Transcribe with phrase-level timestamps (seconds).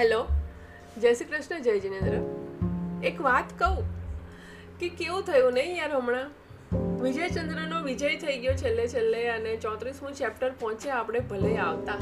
[0.00, 0.26] Hello,
[0.98, 2.16] જય શ્રી કૃષ્ણ, જય જિનેન્દ્ર.
[3.06, 3.84] એક વાત કહું
[4.78, 6.30] કે કેવું થયું નહીં યાર હમણાં?
[7.02, 11.94] વિજયચંદ્રનો વિજય થઈ ગયો છેલ્લે છેલ્લે અને ચોત્રીસમું ચેપ્ટર પહોંચ્યા આપણે ભલે આવતા.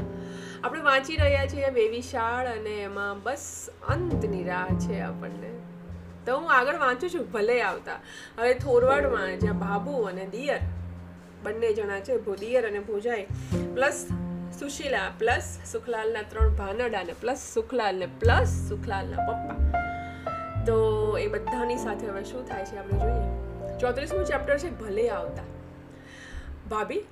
[0.63, 5.51] આપણે વાંચી રહ્યા છીએ વેવિશાળ અને એમાં બસ અંતની રાહ છે આપણને.
[6.25, 7.93] તો હું આગળ વાંચું છું, ભલે આવતા.
[8.37, 10.59] હવે થોરવાડમાં જ્યાં બાબુ અને દિયર,
[11.43, 13.25] બંને જણા છે, ભો- દિયર અને ભોજાઈ,
[13.73, 14.07] પ્લસ
[14.59, 19.83] સુશીલા પ્લસ સુખલાલના ત્રણ ભાનડા ને પ્લસ સુખલાલને પ્લસ સુખલાલના પપ્પા.
[20.65, 20.77] તો
[21.17, 23.77] એ બધાની સાથે હવે શું થાય છે આપણે જોઈએ.
[23.77, 25.43] ચોત્રીસમું ચેપ્ટર છે, ભલે આવતા.
[26.69, 27.05] ભાભી,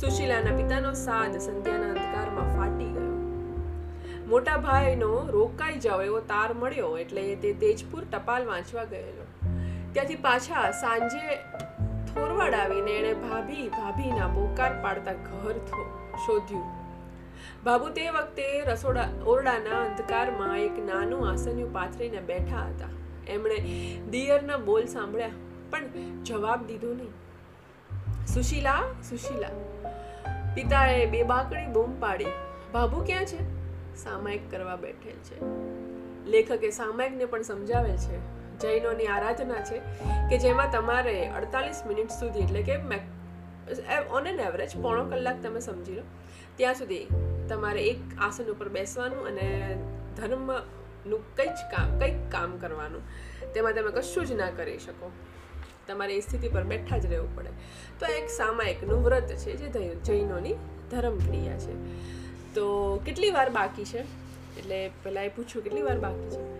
[0.00, 3.12] સુશીલાના પિતાનો સાદ સંધ્યાના અંધકારમાં ફાટી ગયો.
[4.26, 9.28] મોટા ભાઈનો રોકાઈ જાવ એવો તાર મળ્યો એટલે તે તેજપુર ટપાલ વાંચવા ગયેલો.
[9.92, 11.36] ત્યાંથી પાછા સાંજે
[12.14, 15.56] થોરવાડ આવીને એણે ભાભી, ભાભીના બોકાર પાડતા ઘર
[16.26, 16.77] શોધ્યું.
[17.64, 22.90] બાબુ તે વખતે રસોડા ઓરડાના અંધકારમાં એક નાનું આસન્યું પાથરીને બેઠા હતા.
[23.28, 23.58] એમણે
[24.10, 25.30] દિયરના બોલ સાંભળ્યા,
[25.70, 25.82] પણ
[26.24, 27.12] જવાબ દીધો નહીં.
[28.26, 29.52] સુશીલા સુશીલા,
[30.54, 32.32] પિતાએ બે બાકડી બૂમ પાડી.
[32.72, 33.40] બાબુ ક્યાં છે?
[33.96, 35.38] સામાયિક કરવા બેઠેલ છે.
[36.26, 38.18] લેખકે સામાયિકને પણ સમજાવેલ છે.
[38.58, 39.78] જૈનોની આરાધના છે
[40.30, 42.76] કે જેમાં તમારે અડતાલીસ મિનિટ સુધી એટલે કે
[44.10, 46.02] ઓન એન એવરેજ પોણો કલાક તમે સમજી લો.
[46.56, 47.00] ત્યાં સુધી
[47.48, 49.78] તમારે એક આસન ઉપર બેસવાનું અને
[50.16, 53.02] ધર્મનું કંઈ જ કામ, કંઈક કામ કરવાનું.
[53.54, 55.10] તેમાં તમે કશું જ ના કરી શકો.
[55.86, 57.48] તમારે એ સ્થિતિ પર બેઠા જ રહેવું પડે.
[57.98, 60.54] તો એક સામાયિકનું વ્રત છે જે જૈનોની જૈનોની
[60.90, 61.74] ધર્મક્રિયા છે.
[62.54, 63.98] તો કેટલી વાર બાકી છે?
[64.58, 66.57] એટલે પહેલાં એ પૂછ્યું કેટલી વાર બાકી છે?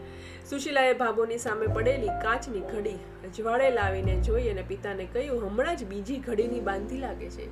[0.50, 6.18] સુશીલાએ ભાભોની સામે પડેલી કાચની ઘડી અજવાળે લાવીને જોઈ અને પિતાને કહ્યું, હમણાં જ બીજી
[6.18, 7.48] ઘડીની બાંધી લાગે છે.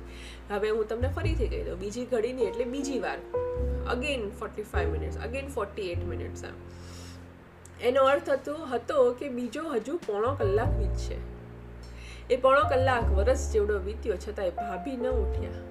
[0.49, 3.19] હવે હું તમને ફરીથી કહી દઉં, બીજી ઘડીની એટલે બીજી વાર.
[3.89, 6.43] Again forty five minutes again forty eight minutes
[7.81, 11.17] એનો અર્થ હતો હતો કે બીજો હજુ પોણો કલાક વીતશે.
[12.29, 15.61] એ પોણો કલાક વરસ જેવડો વીત્યો છતાંય ભાભી ન ઉઠ્યા.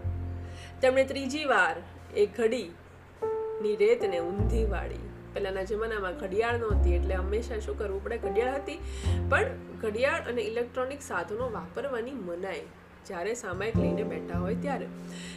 [0.81, 1.77] તેમણે ત્રીજી વાર
[2.17, 5.16] એ ઘડીની રેતને ઊંધી વાળી.
[5.37, 8.19] પહેલાંના જમાનામાં ઘડિયાળ નહોતી, એટલે હંમેશા શું કરવું પડે?
[8.19, 8.81] ઘડિયાળ હતી.
[9.31, 12.67] પણ ઘડિયાળ અને ઇલેક્ટ્રોનિક સાધનો વાપરવાની મનાય
[13.07, 14.87] જ્યારે સામાયિક લઈને બેઠા હોય ત્યારે.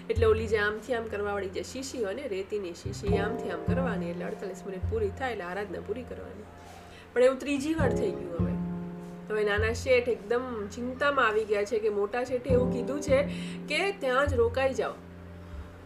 [0.10, 4.10] એટલે ઓલી જે આમથી આમ કરવાવાળી જે શીશી હોય ને, રેતીની શીશી આમથી આમ કરવાની,
[4.10, 6.48] એટલે અડતાલીસ મિનિટ પૂરી થાય એટલે આરાધના પૂરી કરવાની.
[7.14, 8.56] પણ એવું ત્રીજી વાર થઈ ગયું હવે.
[9.30, 13.22] હવે નાના શેઠ એકદમ ચિંતામાં આવી ગયા છે કે મોટા શેઠે એવું કીધું છે
[13.70, 14.96] કે ત્યાં જ રોકાઈ જાઓ.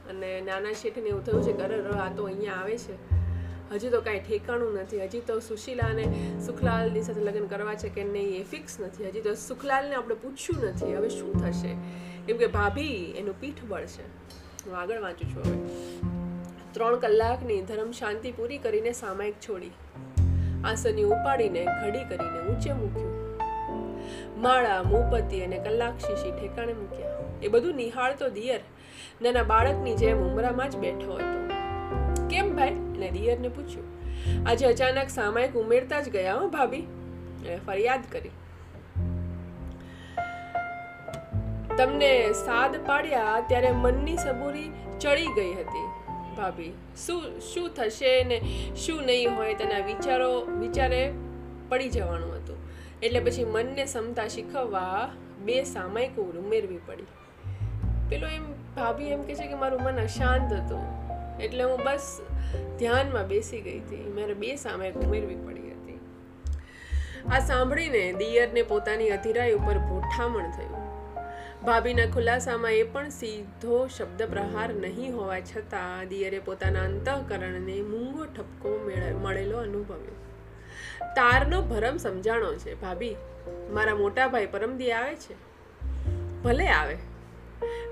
[0.10, 3.13] અને નાના શેઠને એવું થયું છે કે અરે આ તો અહીંયા આવે છે.
[3.72, 5.04] હજી તો કાંઈ ઠેકાણું નથી.
[5.04, 6.06] હજી તો સુશીલા અને
[6.46, 9.08] સુખલાલની સાથે લગ્ન કરવા છે કે નહીં એ ફિક્સ નથી.
[9.08, 10.96] હજી તો સુખલાલને આપણે પૂછ્યું નથી.
[10.96, 11.76] હવે શું થશે?
[12.28, 14.08] કેમ કે ભાભી એનું પીઠ બળ છે
[14.66, 15.58] હું આગળ વાંચું છું હવે.
[16.72, 19.72] ત્રણ કલાકની ધર્મ શાંતિ પૂરી કરીને સામાયિક છોડી.
[20.66, 23.38] આસની ઉપાડીને ઘડી કરીને ઊંચે મૂક્યું.
[24.42, 27.20] માળા, મૂપતિ અને કલાક શીશી ઠેકાણે મૂક્યા.
[27.44, 28.60] એ બધું નિહાળતો દિયર.
[29.22, 31.50] નાના બાળકની જેમ ઉમરામાં જ બેઠો હતો.
[32.30, 32.83] કેમ ભાઈ?
[33.04, 33.88] એને દિયરને પૂછ્યું,
[34.50, 36.86] આજે અચાનક સામાયિક ઉમેરતા જ ગયા હો ભાભી?
[37.68, 38.34] ફરિયાદ કરી.
[41.78, 44.70] તમને સાદ પાડ્યા ત્યારે મનની સબૂરી
[45.00, 45.88] ચડી ગઈ હતી,
[46.38, 46.74] ભાભી.
[47.06, 48.38] શું શું થશે ને
[48.76, 51.02] શું નહીં હોય તેના વિચારો, વિચારે
[51.70, 52.58] પડી જવાનું હતું.
[53.02, 55.10] એટલે પછી મનને સમતા શીખવવા
[55.46, 57.08] બે સામાયિકો ઉમેરવી પડી.
[58.10, 60.84] પેલો એમ, ભાભી એમ કહે છે કે મારું મન અશાંત હતું.
[61.42, 62.22] એટલે હું બસ
[62.80, 64.14] ધ્યાનમાં બેસી ગઈ હતી.
[64.16, 66.00] મારે બે સામે ઉમેરવી પડી હતી.
[67.32, 70.84] આ સાંભળીને દિયરને પોતાની અધિરાઈ ઉપર ભૂઠામણ થયું.
[71.62, 78.84] ભાભીના ખુલાસામાં એ પણ સીધો શબ્દ પ્રહાર નહીં હોવા છતાં દિયરે પોતાના અંતઃકરણને મૂંગો ઠપકો
[78.88, 80.16] મેળ- મળેલો અનુભવ્યો.
[81.02, 83.16] તારનો ભરમ સમજાણો છે, ભાભી.
[83.72, 85.34] મારા મોટા ભાઈ પરમદી આવે છે?
[86.44, 86.98] ભલે આવે.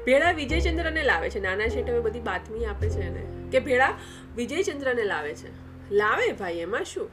[0.06, 1.39] ભેળા વિજયચંદ્રને લાવે છે.
[1.39, 3.50] નાના શેઠ હવે બધી બાતમી આપે છે એને.
[3.51, 3.94] કે ભેળા
[4.36, 5.71] વિજયચંદ્રને લાવે છે.
[5.92, 7.09] લાવે ભાઈ એમાં શું?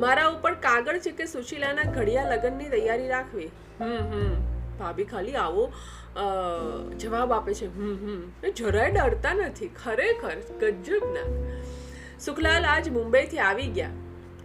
[0.00, 3.50] મારા ઉપર કાગળ છે કે સુશીલાના ઘડિયા લગ્નની તૈયારી રાખવી?
[3.80, 4.34] હમ હમ.
[4.78, 5.72] ભાભી ખાલી આવો
[6.96, 7.66] જવાબ આપે છે.
[7.66, 8.50] હમ હમ.
[8.50, 9.70] જરાય ડરતા નથી.
[9.84, 11.52] ખરેખર ગજબના
[12.20, 13.90] સુખલાલ આજ મુંબઈથી આવી ગયા.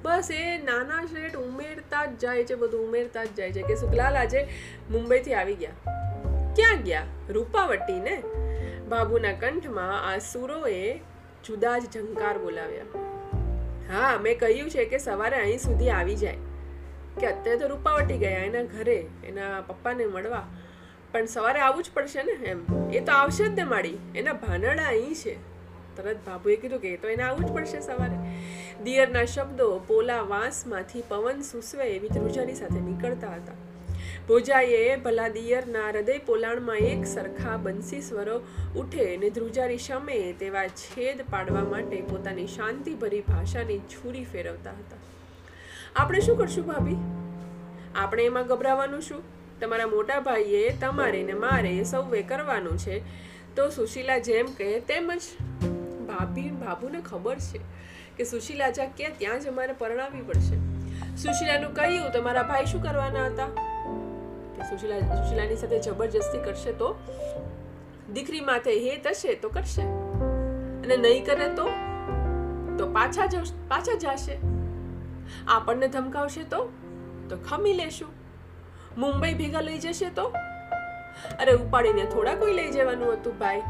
[0.01, 4.15] બસ એ નાના શેઠ ઉમેરતા જ જાય છે બધું ઉમેરતા જ જાય છે કે સુખલાલ
[4.15, 4.47] આજે
[4.89, 6.00] મુંબઈથી આવી ગયા.
[6.55, 8.23] ક્યાં ગયા રૂપાવટી ને
[8.89, 10.97] બાબુના કંઠમાં આ સુરોએ
[11.45, 12.83] જુદા જ ઝંકાર બોલાવ્યા.
[13.93, 16.37] હા, મેં કહ્યું છે કે સવારે અહીં સુધી આવી જાય.
[17.19, 20.47] કે અત્યારે તો રૂપાવટી ગયા એના ઘરે, એના પપ્પાને મળવા.
[21.11, 22.89] પણ સવારે આવવું જ પડશે ને એમ.
[22.93, 23.97] એ તો આવશે જ ને માડી.
[24.15, 25.35] એના ભાનડા અહીં છે.
[25.97, 28.17] તરત બાબુએ કીધું કે એ તો એને આવવું જ પડશે સવારે.
[28.83, 33.70] દિયરના શબ્દો પોલા વાંસમાંથી પવન સૂસવે એવી ધ્રુજાની સાથે નીકળતા હતા.
[34.27, 38.41] ભોજાએ ભલા દિયરના હૃદય પોલાણમાં એક સરખા બંસી સ્વરો
[38.75, 44.97] ઉઠે ને ધ્રુજારી શમે તેવા છેદ પાડવા માટે પોતાની શાંતિભરી ભાષાની છુરી ફેરવતા હતા.
[45.95, 46.95] આપણે શું કરશું ભાભી?
[47.95, 49.23] આપણે એમાં ગભરાવાનું શું?
[49.59, 53.03] તમારા મોટા ભાઈએ તમારે ને મારે સૌએ કરવાનું છે.
[53.55, 55.21] તો સુશીલા જેમ કહે તેમ જ.
[56.07, 57.59] ભાભી બાબુને ખબર છે
[58.17, 60.55] કે સુશીલા જા કે ત્યાં જ અમારે પરણાવવી પડશે.
[61.15, 63.70] સુશીલાનું કહ્યું તો મારા ભાઈ શું કરવાના હતા?
[64.61, 66.95] સુશીલા સુશીલાની સાથે જબરજસ્તી કરશે તો
[68.13, 69.81] દીકરી માથે હે થશે તો કરશે.
[69.81, 71.67] અને નહીં કરે તો
[72.77, 74.37] તો પાછા જ પાછા જશે.
[75.47, 76.69] આપણને ધમકાવશે તો
[77.29, 78.09] તો ખમી લેશું.
[78.97, 80.23] મુંબઈ ભેગા લઈ જશે તો?
[81.39, 83.61] અરે ઉપાડીને થોડા કોઈ લઈ જવાનું હતું ભાઈ.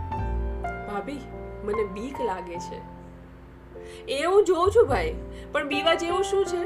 [0.87, 1.19] ભાભી,
[1.63, 2.79] મને બીક લાગે છે.
[4.05, 5.15] એ હું જોઉં છું ભાઈ,
[5.51, 6.65] પણ બીવા જેવું શું છે?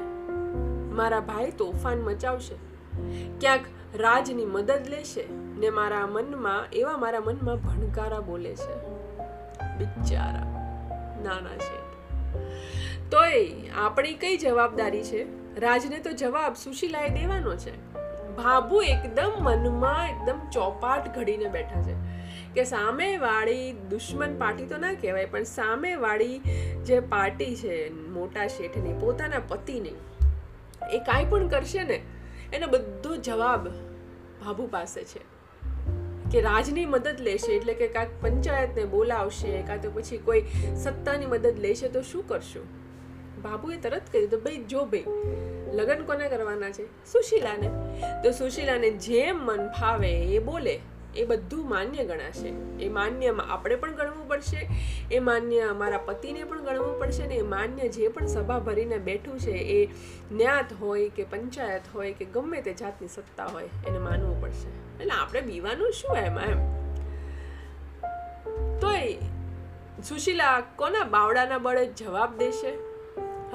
[0.96, 2.56] મારા ભાઈ તોફાન મચાવશે.
[3.40, 3.62] ક્યાંક
[3.98, 8.76] રાજની મદદ લેશે ને મારા મનમાં, એવા મારા મનમાં ભણકારા બોલે છે.
[9.78, 10.46] બિચારા,
[11.24, 11.86] નાના શેઠ
[13.12, 15.22] તોય આપણી કઈ જવાબદારી છે?
[15.60, 17.94] રાજને તો જવાબ સુશીલાએ દેવાનો છે.
[18.36, 21.94] ભાભુ એકદમ મનમાં એકદમ ચોપાટ ઘડીને બેઠા છે.
[22.54, 26.38] કે સામેવાળી દુશ્મન પાર્ટી તો ના કહેવાય, પણ સામેવાળી
[26.86, 29.96] જે પાર્ટી છે, મોટા શેઠની, પોતાના પતિની,
[30.92, 32.02] એ કાંઈ પણ કરશે ને
[32.54, 33.68] એનો બધો જવાબ
[34.42, 35.36] ભાભુ પાસે છે.
[36.32, 40.46] કે રાજની મદદ લેશે, એટલે કે કાંઈક પંચાયતને બોલાવશે, કાં તો પછી કોઈ
[40.76, 42.64] સત્તાની મદદ લેશે, તો શું કરશું?
[43.42, 45.06] બાબુએ તરત કહ્યું તો ભાઈ, જો ભાઈ,
[45.74, 47.12] લગ્ન કોને કરવાના છે?
[47.12, 47.68] સુશીલાને.
[48.24, 50.80] તો સુશીલાને જેમ મન ફાવે એ બોલે.
[51.16, 52.50] એ બધું માન્ય ગણાશે.
[52.84, 54.70] એ માન્ય આપણે પણ ગણવું પડશે,
[55.12, 59.40] એ માન્ય મારા પતિને પણ ગણવું પડશે ને એ માન્ય જે પણ સભા ભરીને બેઠું
[59.40, 59.90] છે એ
[60.32, 64.68] ન્યાત હોય કે પંચાયત હોય કે ગમે તે જાતની સત્તા હોય એને માનવું પડશે.
[65.02, 66.58] એટલે આપણે બીવાનું શું એમાં એમ?
[68.80, 69.14] તોય
[70.10, 72.78] સુશીલા કોના બાવડાના બળે જવાબ દેશે?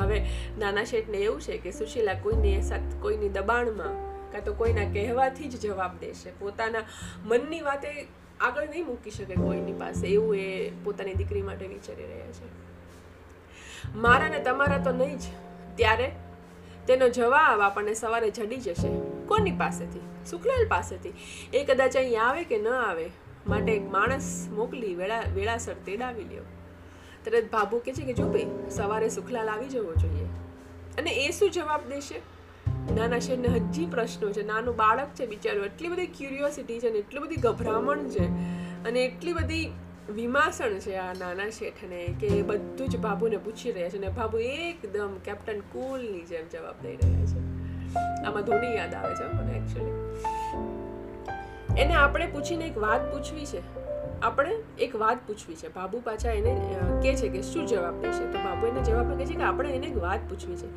[0.00, 0.24] હવે
[0.58, 2.60] નાના શેઠને એવું છે કે સુશીલા કોઈની
[3.00, 6.30] કોઈની દબાણમાં કાં તો કોઈના કહેવાથી જ જવાબ દેશે.
[6.30, 6.82] પોતાના
[7.24, 8.08] મનની વાતે
[8.40, 10.06] આગળ નહીં મૂકી શકે કોઈની પાસે.
[10.06, 12.70] એવું એ પોતાની દીકરી માટે વિચારી રહ્યા છે.
[13.94, 15.22] મારા ને તમારા તો નહીં જ.
[15.76, 16.12] ત્યારે
[16.86, 18.88] તેનો જવાબ આપણને સવારે જડી જશે.
[19.26, 20.00] કોની પાસેથી?
[20.26, 21.12] સુખલાલ પાસેથી.
[21.54, 23.10] એ કદાચ અહીં આવે કે ન આવે,
[23.46, 26.42] માટે એક માણસ મોકલી વેળા, વેળાસર તેડાવી લ્યો.
[27.24, 30.26] તરત ભાભુ કહે છે કે જો ભાઈ સવારે સુખલાલ આવી જવો જોઈએ.
[30.98, 32.20] અને એ શું જવાબ દેશે?
[32.96, 34.42] નાના છે ને હજી પ્રશ્નો છે.
[34.46, 35.64] નાનું બાળક છે બિચારું.
[35.64, 38.26] એટલી બધી ક્યુરિયોસિટી છે ને એટલી બધી ગભરામણ છે
[38.88, 39.72] અને એટલી બધી
[40.10, 45.12] વિમાસણ છે આ નાના શેઠને કે બધું જ બાબુને પૂછી રહ્યા છે અને બાબુ એકદમ
[45.24, 47.40] કેપ્ટન કુલની જેમ જવાબ દઈ રહ્યા છે.
[48.24, 49.96] આમાં ધોની યાદ આવે છે મને એકચ્યુઅલી
[51.80, 53.60] એને આપણે પૂછીને એક વાત પૂછવી છે.
[54.22, 55.74] આપણે એક વાત પૂછવી છે.
[55.74, 58.32] બાબુ પાછા એને કહે છે કે શું જવાબ દેશે?
[58.32, 60.68] તો બાબુ એને જવાબ કહે છે કે આપણે એને એક વાત પૂછવી છે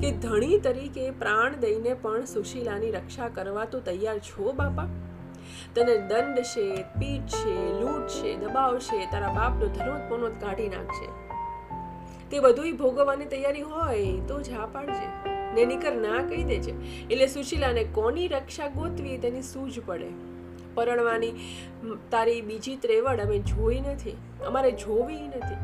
[0.00, 4.86] કે ધણી તરીકે પ્રાણ દઈને પણ સુશીલાની રક્ષા કરવા તો તૈયાર છો બાપા?
[5.74, 11.28] તને દંડ છે, પીઠ છે, લૂંટ છે દબાવશે તારા બાપનો ધનોત પનોત કાઢી નાખશે
[12.30, 15.38] તે બધુંય ભોગવવાની તૈયારી હોય તો જ પાડજે.
[15.54, 16.74] ને ના કહી દેજે.
[17.10, 20.37] એટલે સુશીલાને કોની રક્ષા ગોતવી તેની સૂઝ પડે?
[20.78, 21.34] પરણવાની
[22.10, 24.16] તારી બીજી ત્રેવડ અમે જોઈ નથી,
[24.46, 25.60] અમારે જોવી નથી.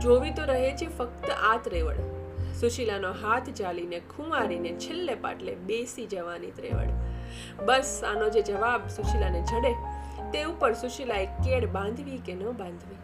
[0.00, 2.00] જોવી તો રહે છે ફક્ત આ ત્રેવડ.
[2.60, 6.90] સુશીલાનો હાથ ચાલીને ખુમારીને છેલ્લે પાટલે બેસી જવાની ત્રેવડ.
[7.66, 9.72] બસ આનો જે જવાબ સુશીલાને જડે,
[10.32, 12.98] તે ઉપર સુશીલાએ કેડ બાંધવી કે ન બાંધવી.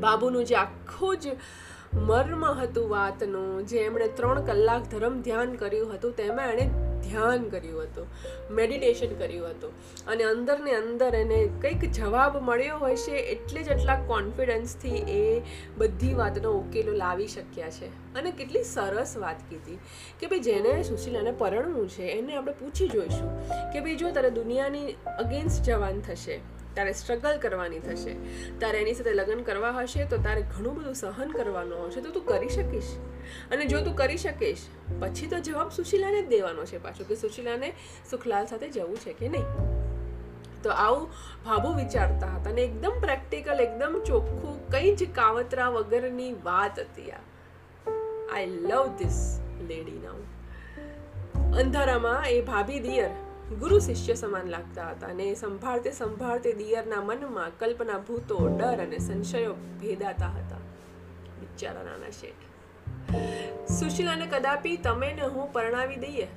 [0.00, 1.36] બાબુનું જે આખું જ
[2.08, 7.82] મર્મ હતું વાતનું, જે એમણે ત્રણ કલાક ધર્મ ધ્યાન કર્યું હતું, તેમાં એણે ધ્યાન કર્યું
[7.82, 9.72] હતું મેડિટેશન કર્યું હતું.
[10.06, 15.42] અને અંદરને અંદર એને કંઈક જવાબ મળ્યો હોય છે, એટલે જ એટલા કોન્ફિડન્સથી એ
[15.78, 17.92] બધી વાતનો ઉકેલો લાવી શક્યા છે.
[18.14, 19.78] અને કેટલી સરસ વાત કીધી
[20.20, 23.30] કે ભાઈ જેને સુશીલાને પરણવું છે, એને આપણે પૂછી જોઈશું
[23.72, 26.36] કે ભાઈ જો તારે દુનિયાની અગેન્સ્ટ જવાન થશે
[26.76, 28.14] તારે સ્ટ્રગલ કરવાની થશે.
[28.58, 32.26] તારે એની સાથે લગ્ન કરવા હશે તો તારે ઘણું બધું સહન કરવાનું હશે તો તું
[32.26, 32.96] કરી શકીશ.
[33.50, 34.66] અને જો તું કરી શકીશ,
[35.00, 37.72] પછી તો જવાબ સુશીલાને જ દેવાનો છે પાછો કે સુશીલાને
[38.10, 39.46] સુખલાલ સાથે જવું છે કે નહીં?
[40.62, 41.08] તો આવું
[41.44, 47.20] ભાભુ વિચારતા હતા અને એકદમ પ્રેક્ટિકલ એકદમ ચોખ્ખું, કંઈ જ કાવતરા વગરની વાત હતી આ.
[48.32, 50.20] I love this lady now
[51.54, 53.10] અંધારામાં એ ભાભી દિયર
[53.44, 59.56] ગુરુ શિષ્ય સમાન લાગતા હતા અને સંભાળતે સંભાળતે દિયરના મનમાં કલ્પના ભૂતો, ડર અને સંશયો
[59.80, 60.60] ભેદાતા હતા.
[61.40, 62.44] બિચારા નાના શેઠ.
[63.70, 66.28] સુશીલાને કદાપી તમે ને હું પરણાવી દઈએ.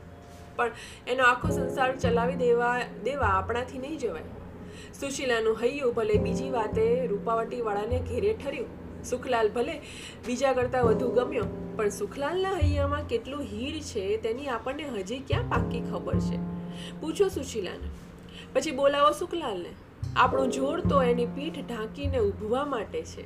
[0.58, 0.72] પણ
[1.08, 2.74] એનો આખો સંસાર ચલાવી દેવા
[3.06, 4.26] દેવા આપણાથી નહીં જવાય.
[5.00, 8.70] સુશીલાનું હૈયું ભલે બીજી વાતે રૂપાવટીવાળાને ઘેરે ઠર્યું.
[9.06, 9.80] સુખલાલ ભલે
[10.28, 11.48] બીજા કરતાં વધુ ગમ્યો,
[11.78, 16.57] પણ સુખલાલના હૈયામાં કેટલું હીર છે તેની આપણને હજી ક્યાં પાકી ખબર છે?
[17.02, 17.90] પૂછો સુશીલાને.
[18.54, 19.72] પછી બોલાવો સુખલાલને.
[20.16, 23.24] આપણું જોર તો એની પીઠ ઢાંકીને ઊભવા માટે છે.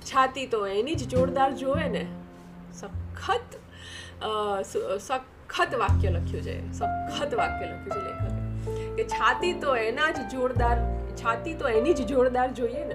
[0.00, 2.06] છાતી તો એની જ જોરદાર જોવે ને.
[2.72, 3.58] સખત
[5.00, 6.72] સખત વાક્ય લખ્યું છે.
[6.72, 8.96] સખત વાક્ય લખ્યું છે લેખકે.
[8.96, 10.78] કે છાતી તો એના જ જોરદાર,
[11.16, 12.94] છાતી તો એની જ જોરદાર જોઈએ ને.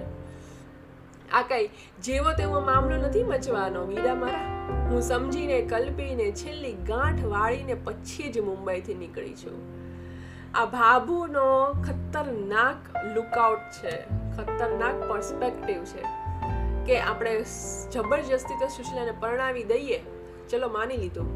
[1.32, 1.68] આ કઈ
[2.02, 4.50] જેવો તેવો મામલો નથી મચવાનો વીરા મારા?
[4.90, 9.83] હું સમજીને, કલ્પીને છેલ્લી ગાંઠ વાળીને પછી જ મુંબઈથી નીકળી છું.
[10.54, 12.76] આ ભાભુનો ખતરનાક
[13.14, 14.04] લુકઆઉટ છે.
[14.36, 16.02] ખતરનાક પર્સપેક્ટિવ છે.
[16.86, 17.44] કે આપણે
[17.92, 20.00] જબરજસ્તી તો સુશીલાને પરણાવી દઈએ.
[20.50, 21.28] ચલો માની લીધું.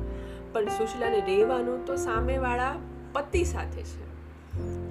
[0.53, 2.75] પણ સુશીલાને રહેવાનું તો સામેવાળા
[3.13, 4.03] પતિ સાથે છે.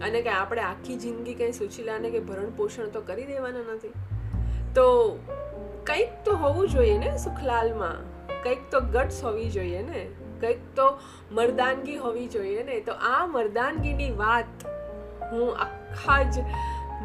[0.01, 3.93] અને કે આપણે આખી જિંદગી કંઈ સુશીલાને કે ભરણ પોષણ તો કરી દેવાના નથી.
[4.75, 5.15] તો
[5.87, 8.16] કંઈક તો હોવું જોઈએ ને સુખલાલમાં.
[8.47, 10.07] કંઈક તો ગટ્સ હોવી જોઈએ ને?
[10.41, 10.89] કંઈક તો
[11.31, 12.79] મર્દાનગી હોવી જોઈએ ને?
[12.79, 14.67] તો આ મર્દાનગીની વાત
[15.31, 16.45] હું આખા જ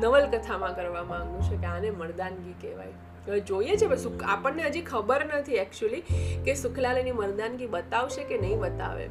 [0.02, 2.92] નવલકથામાં કરવા માંગુ છું કે આને મર્દાનગી કહેવાય.
[3.26, 6.00] હવે જોઈએ છે સુખ આપણને હજી ખબર નથી એકચ્યુઅલી
[6.44, 9.06] કે સુખલાલ એની મર્દાનગી બતાવશે કે નહીં બતાવે.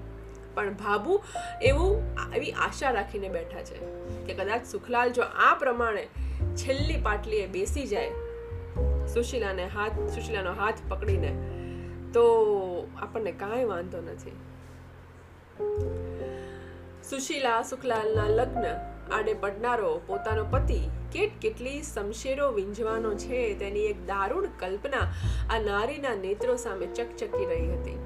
[0.56, 1.22] પણ ભાભુ
[1.62, 2.02] એવું
[2.36, 3.80] એવી આશા રાખીને બેઠા છે
[4.26, 6.04] કે કદાચ સુખલાલ જો આ પ્રમાણે
[6.56, 8.10] છેલ્લી પાટલીએ બેસી જાય,
[9.14, 11.32] સુશીલાને હાથ સુશીલાનો હાથ પકડીને
[12.14, 12.24] તો
[13.02, 14.38] આપણને કાંઈ વાંધો નથી.
[17.10, 18.66] સુશીલા, સુખલાલના લગ્ન
[19.12, 20.80] આડે પડનારો પોતાનો પતિ
[21.12, 25.06] કેટ કેટલી શમશેરો વિંજવાનો છે તેની એક દારૂણ કલ્પના
[25.50, 27.98] આ નારીના નેત્રો સામે ચકચકી રહી હતી.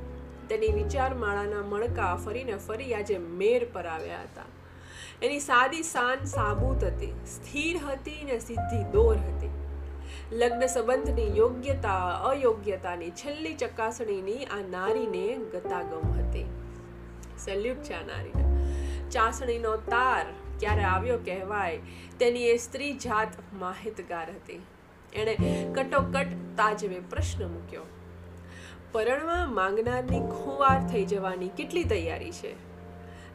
[0.49, 4.49] તેની વિચારમાળાના મણકા ફરીને ફરી આજે મેર પર આવ્યા હતા.
[5.21, 9.53] એની સાદી શાન સાબૂત હતી, સ્થિર હતી ને સીધી દોર હતી.
[10.31, 16.45] લગ્ન સંબંધની યોગ્યતા, અયોગ્યતાની છેલ્લી ચકાસણીની આ નારીને ગતાગમ હતી.
[17.45, 18.45] સેલ્યુટ છે આ નારીને.
[19.09, 20.25] ચાસણીનો તાર
[20.59, 21.79] ક્યારે આવ્યો કહેવાય?
[22.19, 24.61] તેની એ સ્ત્રી જાત માહિતગાર હતી.
[25.13, 25.37] એણે
[25.75, 27.81] કટોકટ તાજવે પ્રશ્ન મૂક્યો.
[28.91, 32.55] પરણવા માંગનારની ખુવાર થઈ જવાની કેટલી તૈયારી છે?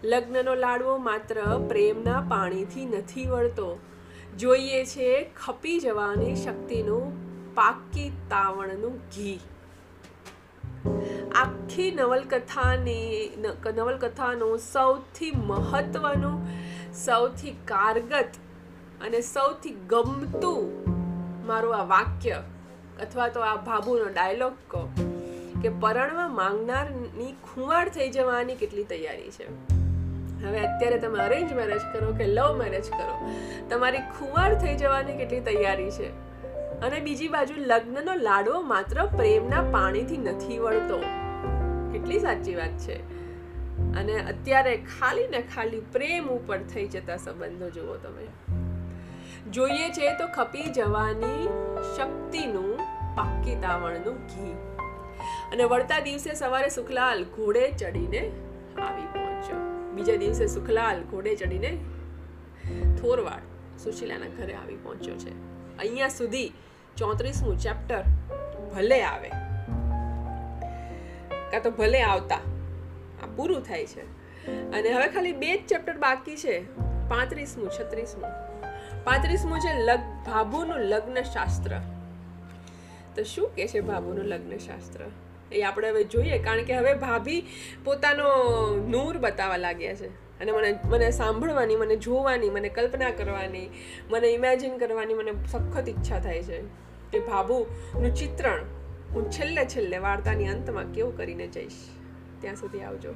[0.04, 3.78] લગ્નનો લાડવો માત્ર પ્રેમના પાણીથી નથી વળતો.
[4.36, 7.16] જોઈએ છે ખપી જવાની શક્તિનું
[7.54, 9.40] પાકી તાવણનું ઘી.
[11.34, 13.18] આખી નવલકથાની
[13.76, 16.38] નવલકથાનું સૌથી મહત્વનું,
[16.94, 18.38] સૌથી કારગત
[19.00, 20.62] અને સૌથી ગમતું
[21.46, 22.38] મારું આ વાક્ય
[23.00, 24.82] અથવા તો આ ભાભુનો ડાયલોગ કહો
[25.62, 29.46] કે પરણવા માંગનારની ખુવાડ થઈ જવાની કેટલી તૈયારી છે.
[30.46, 33.30] હવે અત્યારે તમે અરેન્જ મેરેજ કરો કે લવ મેરેજ કરો.
[33.70, 36.30] તમારી ખુવાર થઈ જવાની કેટલી તૈયારી છે?
[36.80, 41.00] અને બીજી બાજુ લગ્નનો લાડવો માત્ર પ્રેમના પાણીથી નથી વળતો.
[41.92, 43.20] કેટલી સાચી વાત છે.
[43.94, 48.26] અને અત્યારે ખાલી ને ખાલી પ્રેમ ઉપર થઈ જતા સંબંધો જુઓ તમે.
[49.50, 51.48] જોઈએ છે તો ખપી જવાની
[51.96, 52.76] શક્તિનું
[53.16, 54.52] પાકી તાવણનું ઘી.
[55.52, 58.32] અને વળતા દિવસે સવારે સુખલાલ ઘોડે ચડીને
[58.78, 59.69] આવી પહોંચ્યો.
[59.94, 61.70] બીજા દિવસે સુખલાલ ઘોડે ચડીને
[63.00, 63.44] થોરવાડ
[63.84, 65.32] સુશીલાના ઘરે આવી પહોંચ્યો છે.
[65.78, 66.48] અહીંયા સુધી
[66.96, 68.04] ચોત્રીસમું ચેપ્ટર
[68.74, 69.30] ભલે આવે,
[71.50, 72.42] કાં તો ભલે આવતા,
[73.22, 74.04] આ પૂરું થાય છે.
[74.76, 76.54] અને હવે ખાલી બે જ ચેપ્ટર બાકી છે,
[77.08, 78.32] પાંત્રીસમું, છત્રીસમું.
[79.04, 81.72] પાંત્રીસમું છે લગ, ભાભુનું લગ્ન શાસ્ત્ર
[83.14, 85.00] તો શું કે છે ભાભુનું લગ્ન શાસ્ત્ર
[85.52, 87.46] એ આપણે હવે જોઈએ, કારણ કે હવે ભાભી
[87.84, 88.24] પોતાનો
[88.88, 90.08] નૂર બતાવવા લાગ્યા છે.
[90.40, 93.68] અને મને મને સાંભળવાની, મને જોવાની, મને કલ્પના કરવાની,
[94.10, 96.62] મને ઇમેજિન કરવાની મને સખત ઈચ્છા થાય છે
[97.12, 98.64] કે ભાભુનું ચિત્રણ
[99.14, 101.72] હું છેલ્લે છેલ્લે વાર્તાની અંતમાં કેવું કરીને જઈશ?
[102.40, 103.14] ત્યાં સુધી આવજો.